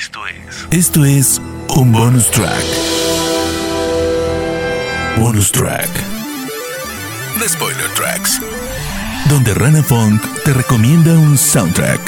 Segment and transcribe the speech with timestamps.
[0.00, 0.66] Esto es.
[0.70, 1.42] Esto es
[1.76, 2.64] un bonus track.
[5.18, 5.90] Bonus track.
[7.38, 8.40] The Spoiler Tracks.
[9.28, 12.00] Donde Rana Funk te recomienda un soundtrack.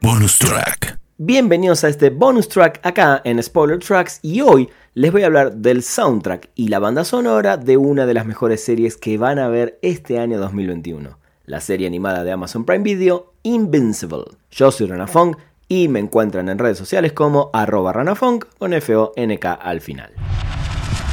[0.00, 0.98] Bonus track.
[1.18, 5.56] Bienvenidos a este bonus track acá en Spoiler Tracks y hoy les voy a hablar
[5.56, 9.48] del soundtrack y la banda sonora de una de las mejores series que van a
[9.48, 14.24] ver este año 2021, la serie animada de Amazon Prime Video Invincible.
[14.50, 15.36] Yo soy Rana Fong
[15.68, 20.12] y me encuentran en redes sociales como arroba ranafunk con F-O-N-K al final.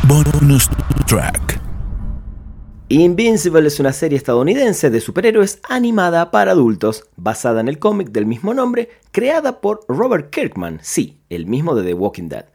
[0.07, 0.69] Bonus
[1.07, 1.61] track.
[2.87, 8.27] Invincible es una serie estadounidense de superhéroes animada para adultos, basada en el cómic del
[8.27, 12.45] mismo nombre, creada por Robert Kirkman, sí, el mismo de The Walking Dead.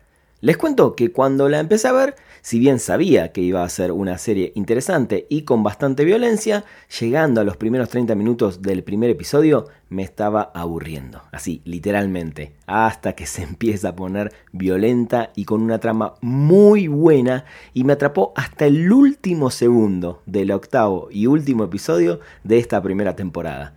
[0.41, 3.93] Les cuento que cuando la empecé a ver, si bien sabía que iba a ser
[3.93, 6.65] una serie interesante y con bastante violencia,
[6.99, 13.15] llegando a los primeros 30 minutos del primer episodio me estaba aburriendo, así, literalmente, hasta
[13.15, 18.33] que se empieza a poner violenta y con una trama muy buena y me atrapó
[18.37, 23.75] hasta el último segundo del octavo y último episodio de esta primera temporada.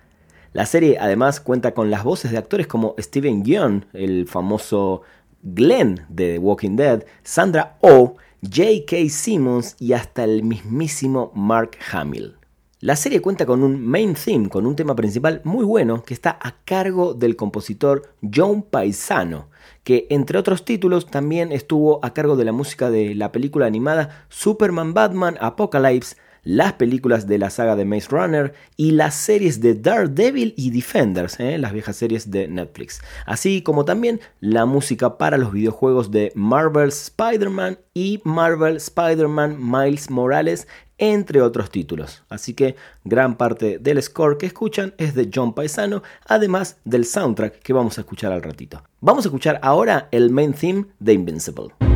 [0.54, 5.02] La serie además cuenta con las voces de actores como Steven Yeun, el famoso
[5.42, 9.10] Glenn de The Walking Dead, Sandra Oh, J.K.
[9.10, 12.36] Simmons y hasta el mismísimo Mark Hamill.
[12.82, 16.38] La serie cuenta con un main theme, con un tema principal muy bueno que está
[16.42, 19.48] a cargo del compositor John Paisano,
[19.86, 24.26] que entre otros títulos también estuvo a cargo de la música de la película animada
[24.28, 29.76] Superman Batman Apocalypse, las películas de la saga de Maze Runner y las series de
[29.76, 31.58] Daredevil y Defenders, ¿eh?
[31.58, 36.90] las viejas series de Netflix, así como también la música para los videojuegos de Marvel
[36.90, 42.24] Spider-Man y Marvel Spider-Man Miles Morales, entre otros títulos.
[42.30, 47.60] Así que gran parte del score que escuchan es de John Paisano, además del soundtrack
[47.60, 48.84] que vamos a escuchar al ratito.
[49.02, 51.93] Vamos a escuchar ahora el main theme de Invincible.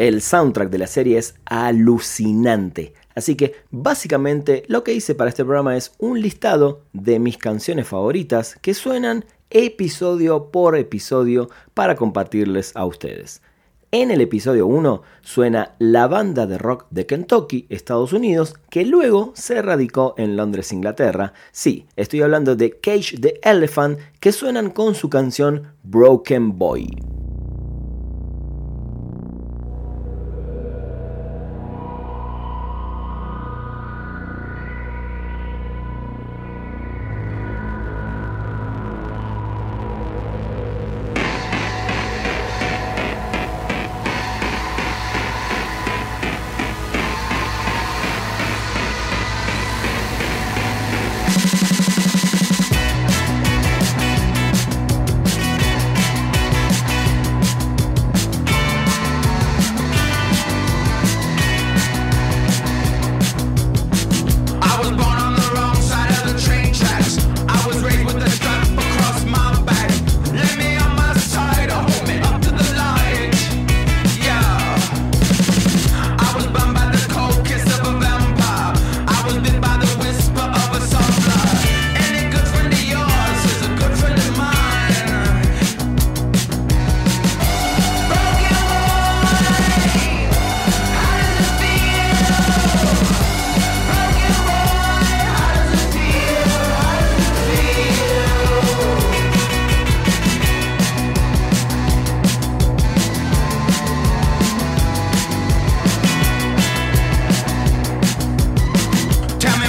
[0.00, 2.94] El soundtrack de la serie es alucinante.
[3.14, 7.86] Así que básicamente lo que hice para este programa es un listado de mis canciones
[7.86, 13.42] favoritas que suenan episodio por episodio para compartirles a ustedes.
[13.90, 19.32] En el episodio 1 suena la banda de rock de Kentucky, Estados Unidos, que luego
[19.34, 21.34] se radicó en Londres, Inglaterra.
[21.52, 27.19] Sí, estoy hablando de Cage the Elephant, que suenan con su canción Broken Boy.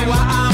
[0.08, 0.51] why I'm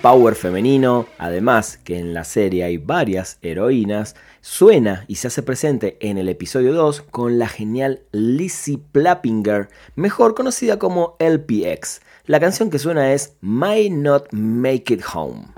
[0.00, 5.98] power femenino, además que en la serie hay varias heroínas, suena y se hace presente
[6.00, 12.00] en el episodio 2 con la genial Lizzie Plappinger, mejor conocida como LPX.
[12.24, 15.48] La canción que suena es Might Not Make It Home.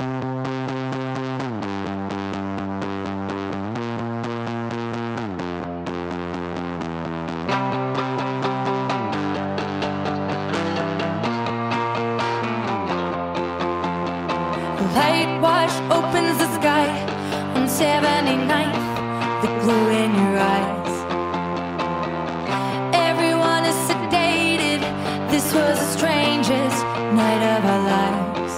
[17.83, 20.93] 79th, the glow in your eyes.
[22.95, 24.81] Everyone is sedated.
[25.33, 26.79] This was the strangest
[27.19, 28.55] night of our lives.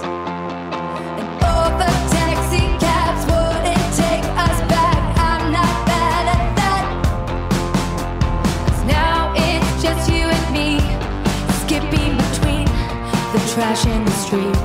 [1.19, 5.01] And all the taxi cabs wouldn't take us back.
[5.17, 6.43] I'm not bad at
[8.85, 10.69] now it's just you and me,
[11.63, 12.65] skipping between
[13.33, 14.64] the trash and the street.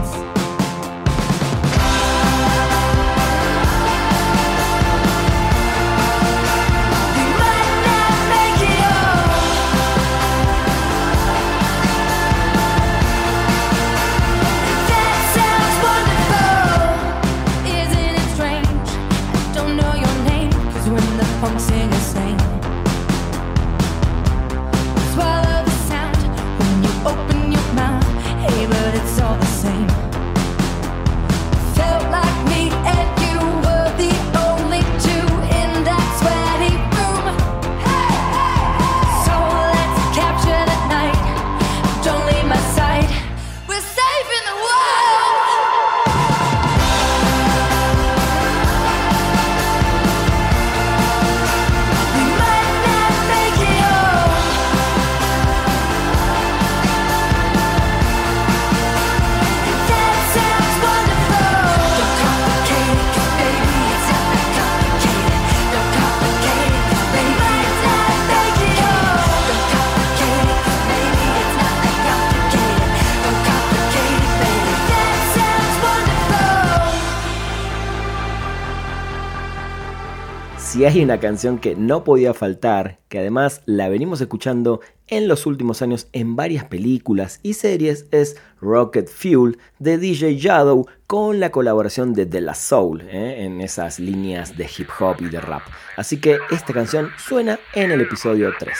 [80.80, 85.44] Si hay una canción que no podía faltar, que además la venimos escuchando en los
[85.44, 91.50] últimos años en varias películas y series, es Rocket Fuel de DJ Shadow con la
[91.50, 93.44] colaboración de De La Soul ¿eh?
[93.44, 95.60] en esas líneas de hip hop y de rap.
[95.98, 98.78] Así que esta canción suena en el episodio 3.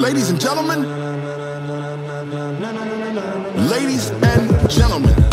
[0.00, 0.86] Ladies and gentlemen,
[3.68, 5.27] ladies and gentlemen,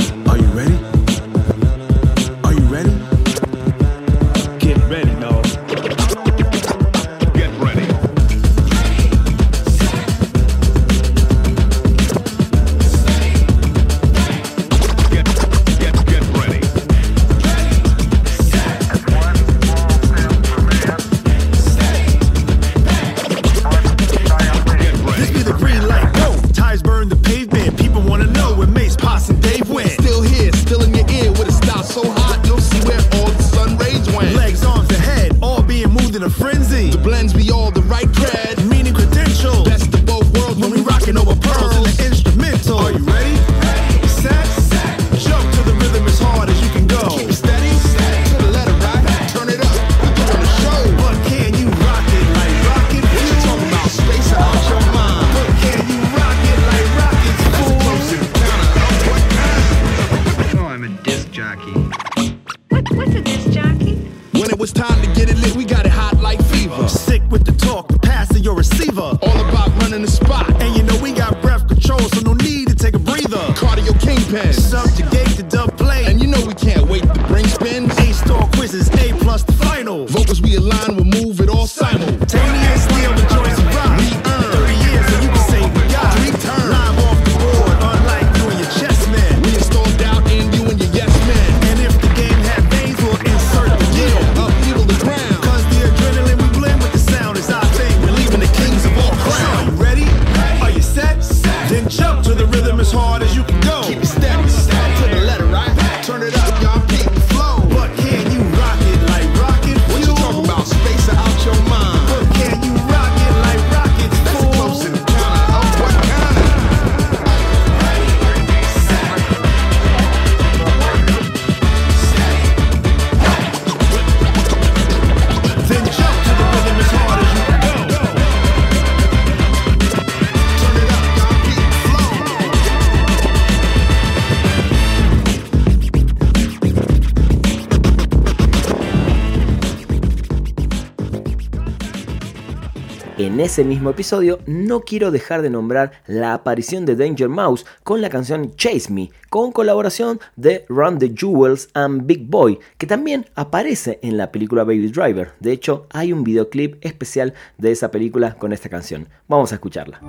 [143.55, 148.09] ese mismo episodio no quiero dejar de nombrar la aparición de Danger Mouse con la
[148.09, 153.97] canción Chase Me, con colaboración de Run the Jewels and Big Boy, que también aparece
[154.01, 155.31] en la película Baby Driver.
[155.39, 159.07] De hecho, hay un videoclip especial de esa película con esta canción.
[159.29, 160.01] Vamos a escucharla.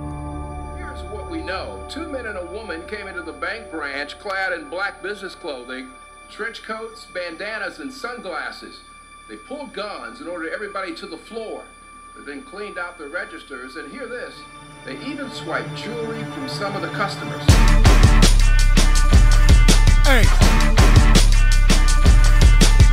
[6.35, 8.81] Trench coats, bandanas, and sunglasses.
[9.29, 11.63] They pulled guns and ordered everybody to the floor.
[12.25, 14.33] Then cleaned out the registers, and hear this,
[14.83, 17.41] they even swiped jewelry from some of the customers.
[20.03, 20.25] Hey!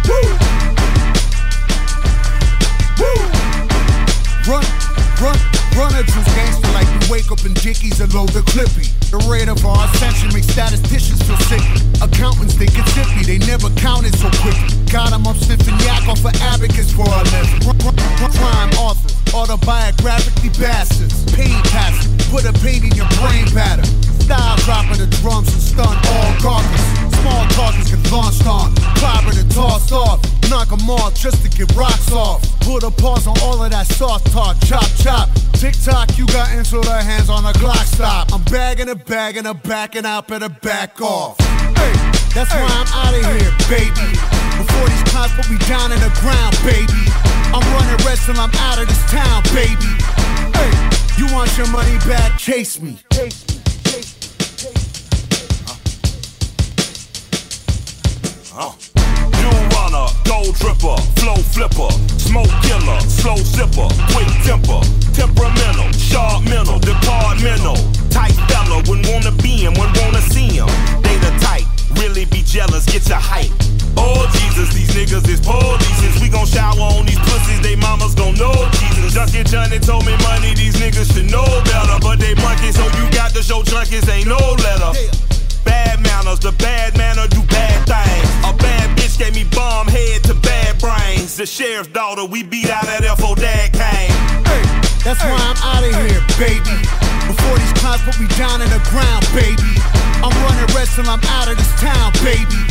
[0.09, 0.23] Woo!
[3.01, 3.19] Woo!
[4.47, 4.65] Run,
[5.21, 8.87] run, Runner juice gangster like we wake up in Dickies and load the clippy.
[9.11, 11.67] The rate of our ascension makes statisticians feel sick.
[11.99, 14.55] Accountants think it's zippy, they never counted so quick.
[14.87, 17.59] Got them up sniffing yak off of abacus for a living.
[18.39, 21.27] Crime authors, autobiographically bastards.
[21.35, 23.91] Pain passes, put a pain in your brain pattern.
[24.23, 26.87] Style dropping the drums and stun all garbage.
[27.19, 28.71] Small targets get launched on,
[29.03, 30.23] clobbered and tossed off.
[30.47, 32.47] Knock them off just to get rocks off.
[32.63, 35.29] Put a pause on all of that soft talk, chop chop.
[35.65, 38.35] TikTok, you got into the hands on a Glock stop.
[38.35, 41.39] I'm bagging a bag and a backing out, better back off.
[41.41, 41.91] Hey,
[42.37, 44.13] that's hey, why I'm out of hey, here, baby.
[44.61, 47.09] Before these cops put me down in the ground, baby.
[47.49, 49.89] I'm running red till I'm out of this town, baby.
[50.53, 50.69] Hey,
[51.17, 52.39] you want your money back?
[52.39, 52.99] Chase me.
[53.11, 53.63] Chase me.
[58.53, 58.94] Oh runner,
[60.25, 64.81] gold dripper, flow flipper, smoke killer, slow zipper, quick temper,
[65.13, 67.77] temperamental, sharp mental, departmental,
[68.11, 70.69] tight fella, when wanna be him, when wanna see him.
[71.03, 71.67] Data tight,
[72.01, 73.53] really be jealous, get your hype.
[73.97, 76.21] Oh Jesus, these niggas is police.
[76.21, 79.15] We gon' shower on these pussies, they mamas gon' know Jesus.
[79.15, 81.99] Junkie Johnny told me money, these niggas should know better.
[82.01, 85.34] But they monkey, so you got to show junkies ain't no letter.
[91.45, 94.17] The sheriff's daughter, we beat out that FO dad came.
[94.49, 94.65] Hey,
[95.05, 95.29] that's hey.
[95.29, 96.73] why I'm out of here, baby.
[97.29, 99.77] Before these cops put me down in the ground, baby.
[100.25, 102.65] I'm running red till I'm out of this town, baby.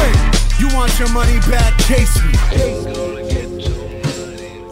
[0.00, 0.16] Hey,
[0.56, 1.76] you want your money back?
[1.84, 2.32] Chase me.
[2.56, 3.25] Hey.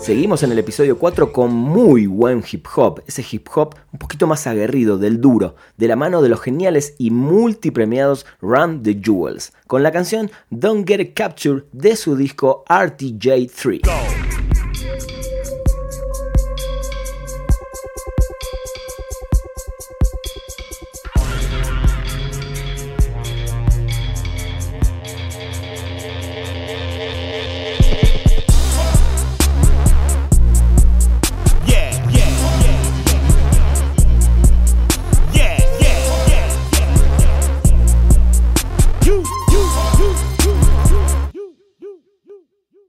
[0.05, 4.27] Seguimos en el episodio 4 con muy buen hip hop, ese hip hop un poquito
[4.27, 9.55] más aguerrido, del duro, de la mano de los geniales y multipremiados Run the Jewels,
[9.67, 14.34] con la canción Don't Get Captured de su disco RTJ3.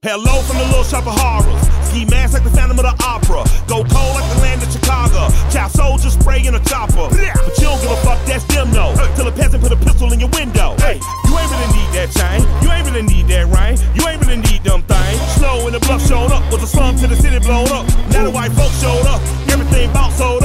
[0.05, 1.57] Hello from the little shop of horrors.
[1.89, 3.41] Ski mask like the Phantom of the Opera.
[3.65, 5.33] Go cold like the land of Chicago.
[5.49, 7.09] Child soldiers spray in a chopper.
[7.09, 8.93] But you don't give a fuck, that's them no.
[9.17, 10.77] Till a peasant put a pistol in your window.
[10.77, 12.45] Hey, you ain't really need that chain.
[12.61, 13.81] You ain't really need that rain.
[13.97, 15.17] You ain't really need them things.
[15.41, 16.45] Slow when the bluff showed up.
[16.53, 17.89] Was a slum to the city blown up.
[18.13, 19.25] Now the white folks showed up.
[19.49, 20.44] Everything bought sold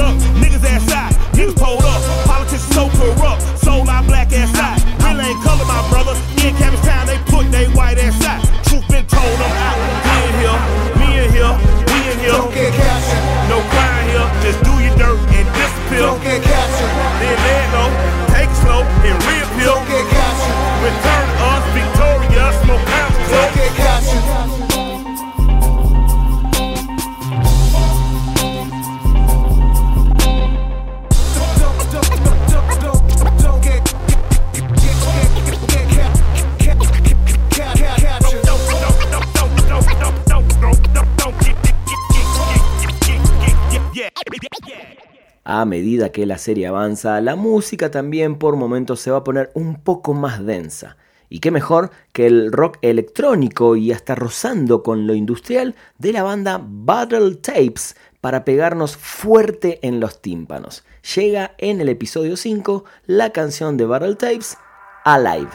[45.53, 49.51] A medida que la serie avanza, la música también por momentos se va a poner
[49.53, 50.95] un poco más densa.
[51.27, 56.23] Y qué mejor que el rock electrónico y hasta rozando con lo industrial de la
[56.23, 60.85] banda Battle Tapes para pegarnos fuerte en los tímpanos.
[61.17, 64.55] Llega en el episodio 5 la canción de Battle Tapes,
[65.03, 65.49] Alive.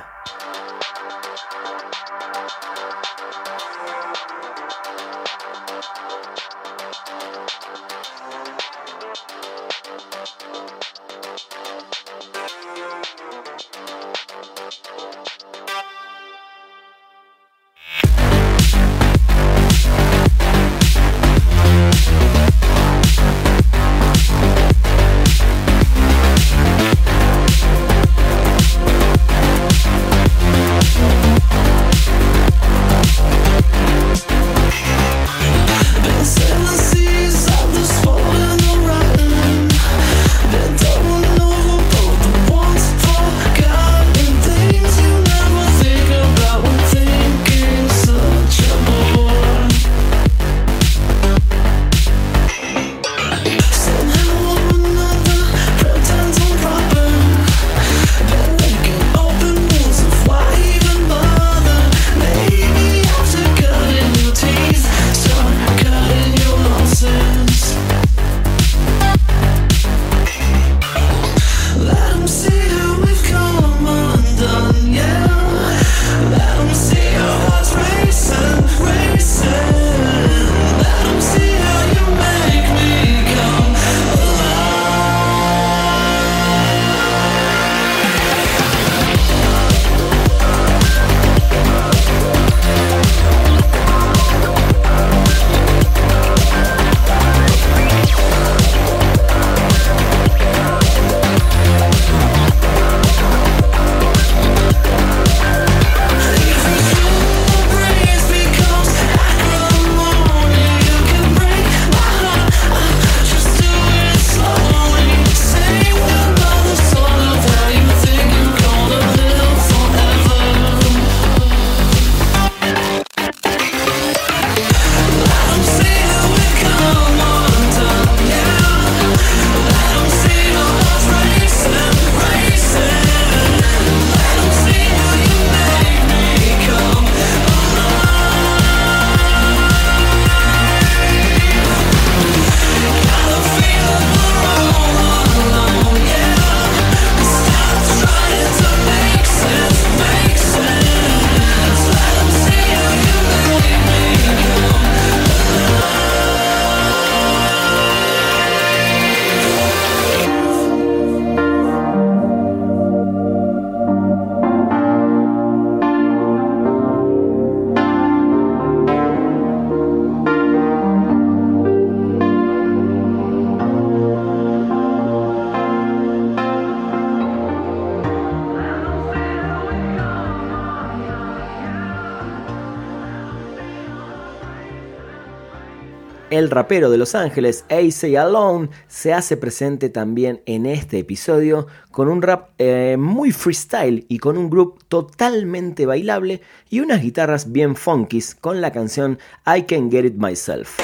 [186.47, 192.07] El rapero de Los Ángeles, AC Alone, se hace presente también en este episodio con
[192.07, 197.75] un rap eh, muy freestyle y con un groove totalmente bailable y unas guitarras bien
[197.75, 200.79] funkies con la canción I Can Get It Myself.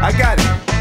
[0.00, 0.71] I got it.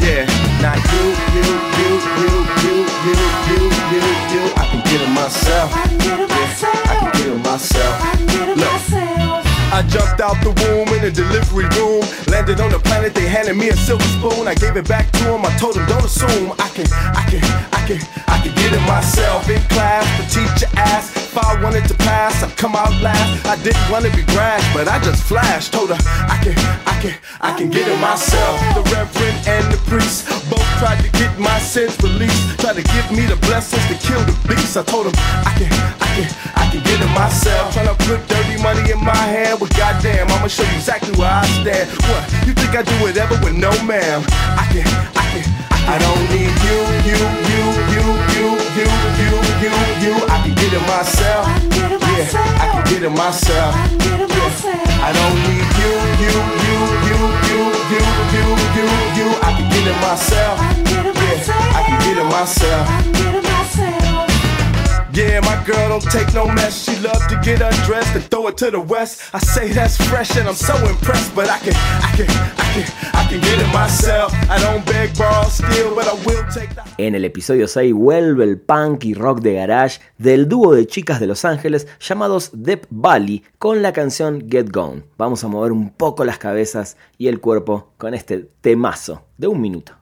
[0.00, 0.24] Yeah.
[0.62, 1.02] Now you,
[1.34, 1.46] you,
[1.78, 2.32] you, you,
[2.62, 3.16] you, you,
[3.48, 3.60] you,
[3.92, 4.42] you, you.
[4.56, 5.72] I can get it myself.
[5.74, 6.74] I can get it myself.
[6.74, 7.94] Yeah, I can get it myself.
[8.02, 8.72] I can get it Look.
[8.72, 9.44] myself.
[9.70, 12.02] I jumped out the womb in the delivery room.
[12.26, 14.48] Landed on the planet, they handed me a silver spoon.
[14.48, 15.44] I gave it back to them.
[15.44, 18.84] I told them, don't assume I can, I can, I can, I can get it
[18.84, 19.48] myself.
[19.48, 22.42] In class, the teacher asked if I wanted to pass.
[22.42, 23.46] I come out last.
[23.48, 25.72] I didn't want to be brash, but I just flashed.
[25.72, 26.52] Told her, I can,
[26.84, 28.60] I can, I can get it myself.
[28.76, 32.60] The reverend and the priest both tried to get my sins released.
[32.60, 34.76] Tried to give me the blessings to kill the beast.
[34.76, 35.16] I told them,
[35.48, 35.72] I can,
[36.04, 36.28] I can,
[36.60, 37.72] I can get it myself.
[37.72, 41.32] Trying to put dirty money in my hand but goddamn, I'ma show you exactly where
[41.32, 41.88] I stand.
[42.04, 42.22] What?
[42.44, 44.20] You think I do whatever with no ma'am?
[44.60, 44.84] I can,
[45.16, 47.64] I can, I don't need you, you, you,
[47.96, 48.04] you,
[48.36, 48.46] you,
[48.76, 49.30] you, you,
[49.64, 49.72] you,
[50.04, 50.12] you.
[50.28, 51.46] I can get it myself.
[51.72, 53.72] Yeah, I can get it myself.
[53.74, 55.00] Yeah.
[55.00, 56.76] I don't need you, you, you,
[57.08, 58.04] you, you, you,
[58.36, 58.44] you,
[58.76, 59.28] you, you.
[59.40, 60.60] I can get it myself.
[60.60, 63.17] Yeah, I can get it myself.
[65.38, 65.78] And the
[76.50, 76.68] say.
[76.98, 81.20] En el episodio 6 vuelve el punk y rock de garage del dúo de chicas
[81.20, 85.04] de Los Ángeles llamados Depp Valley con la canción Get Gone.
[85.16, 89.60] Vamos a mover un poco las cabezas y el cuerpo con este temazo de un
[89.60, 89.97] minuto.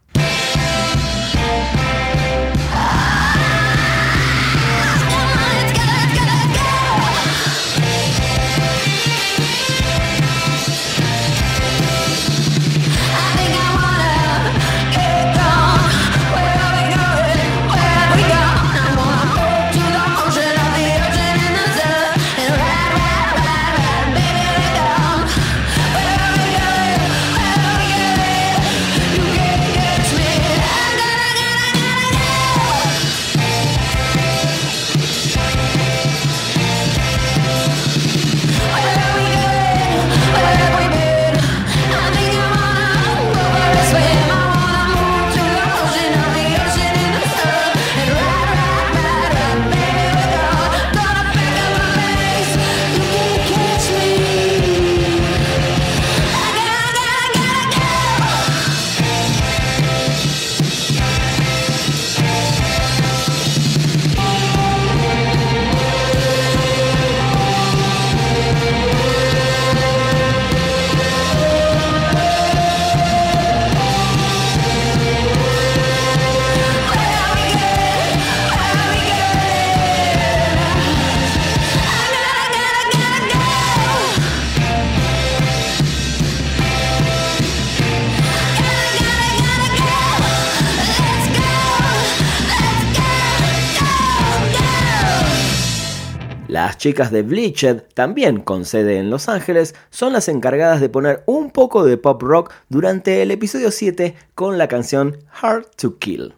[96.77, 101.23] Las chicas de Bleached, también con sede en Los Ángeles, son las encargadas de poner
[101.25, 106.35] un poco de pop rock durante el episodio 7 con la canción Hard to Kill.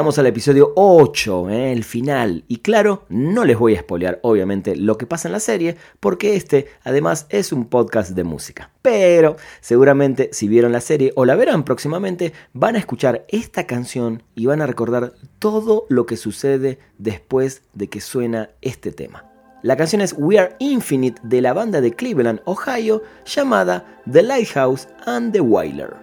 [0.00, 1.72] Llegamos al episodio 8, ¿eh?
[1.72, 2.42] el final.
[2.48, 6.36] Y claro, no les voy a spoilear obviamente lo que pasa en la serie, porque
[6.36, 8.70] este además es un podcast de música.
[8.80, 14.22] Pero seguramente si vieron la serie o la verán próximamente, van a escuchar esta canción
[14.34, 19.26] y van a recordar todo lo que sucede después de que suena este tema.
[19.62, 24.88] La canción es We Are Infinite de la banda de Cleveland, Ohio, llamada The Lighthouse
[25.04, 25.94] and the Wailer.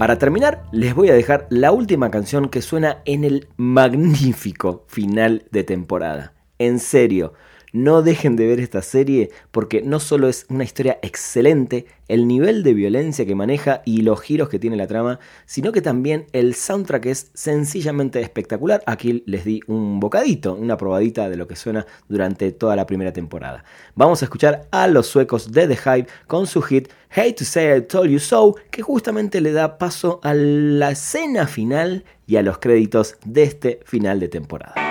[0.00, 5.44] Para terminar, les voy a dejar la última canción que suena en el magnífico final
[5.50, 6.32] de temporada.
[6.58, 7.34] En serio,
[7.72, 12.62] no dejen de ver esta serie porque no solo es una historia excelente, el nivel
[12.62, 16.54] de violencia que maneja y los giros que tiene la trama, sino que también el
[16.54, 18.82] soundtrack es sencillamente espectacular.
[18.86, 23.12] Aquí les di un bocadito, una probadita de lo que suena durante toda la primera
[23.12, 23.64] temporada.
[23.94, 27.78] Vamos a escuchar a los suecos de The Hype con su hit Hate to Say
[27.78, 32.42] I Told You So, que justamente le da paso a la escena final y a
[32.42, 34.89] los créditos de este final de temporada.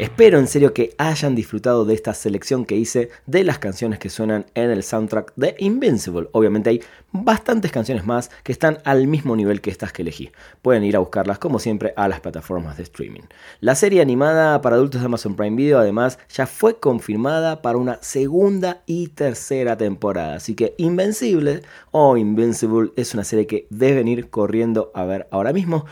[0.00, 4.08] Espero en serio que hayan disfrutado de esta selección que hice de las canciones que
[4.08, 6.30] suenan en el soundtrack de Invincible.
[6.32, 6.80] Obviamente hay
[7.12, 10.30] bastantes canciones más que están al mismo nivel que estas que elegí.
[10.62, 13.24] Pueden ir a buscarlas como siempre a las plataformas de streaming.
[13.60, 17.98] La serie animada para adultos de Amazon Prime Video además ya fue confirmada para una
[18.00, 20.36] segunda y tercera temporada.
[20.36, 21.60] Así que Invencible
[21.90, 25.84] o Invincible es una serie que deben ir corriendo a ver ahora mismo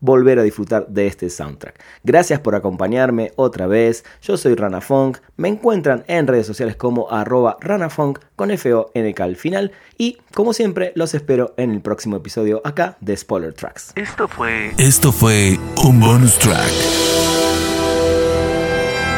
[0.00, 1.80] volver a disfrutar de este soundtrack.
[2.02, 4.04] Gracias por acompañarme otra vez.
[4.22, 5.18] Yo soy Rana Funk.
[5.36, 9.72] Me encuentran en redes sociales como arroba ranafunk con F-O-N-K al final.
[9.96, 13.92] Y como siempre, los espero en el próximo episodio acá de Spoiler Tracks.
[13.94, 14.72] Esto fue.
[14.78, 16.70] Esto fue un bonus track.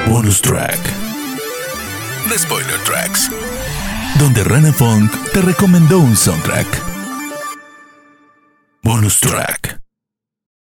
[0.08, 0.78] Bonus track.
[2.30, 3.30] De Spoiler Tracks.
[4.18, 6.66] Donde Rana Funk te recomendó un soundtrack.
[8.82, 9.85] Bonus track.